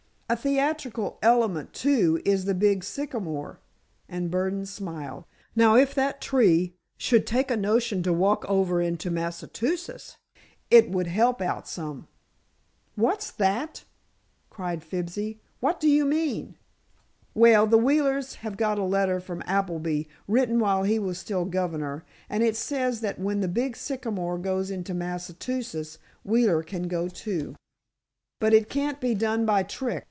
"A 0.27 0.35
theatrical 0.37 1.19
element, 1.21 1.73
too, 1.73 2.21
is 2.23 2.45
the 2.45 2.53
big 2.53 2.85
sycamore," 2.85 3.59
and 4.07 4.31
Burdon 4.31 4.65
smiled. 4.65 5.25
"Now, 5.57 5.75
if 5.75 5.93
that 5.95 6.21
tree 6.21 6.73
should 6.97 7.27
take 7.27 7.51
a 7.51 7.57
notion 7.57 8.01
to 8.03 8.13
walk 8.13 8.45
over 8.47 8.81
into 8.81 9.11
Massachusetts, 9.11 10.15
it 10.69 10.89
would 10.89 11.07
help 11.07 11.41
out 11.41 11.67
some." 11.67 12.07
"What's 12.95 13.29
that?" 13.31 13.83
cried 14.49 14.83
Fibsy. 14.85 15.41
"What 15.59 15.81
do 15.81 15.89
you 15.89 16.05
mean?" 16.05 16.55
"Well, 17.33 17.67
the 17.67 17.77
Wheelers 17.77 18.35
have 18.35 18.55
got 18.55 18.79
a 18.79 18.83
letter 18.83 19.19
from 19.19 19.43
Appleby, 19.45 20.03
written 20.29 20.61
while 20.61 20.83
he 20.83 20.97
was 20.97 21.17
still 21.17 21.43
governor, 21.43 22.05
and 22.29 22.41
it 22.41 22.55
says 22.55 23.01
that 23.01 23.19
when 23.19 23.41
the 23.41 23.49
big 23.49 23.75
sycamore 23.75 24.37
goes 24.37 24.71
into 24.71 24.93
Massachusetts, 24.93 25.97
Wheeler 26.23 26.63
can 26.63 26.87
go, 26.87 27.09
too. 27.09 27.55
But 28.39 28.53
it 28.53 28.69
can't 28.69 29.01
be 29.01 29.13
done 29.13 29.45
by 29.45 29.59
a 29.59 29.63
trick. 29.65 29.97